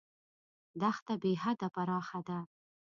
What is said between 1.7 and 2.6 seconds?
پراخه ده.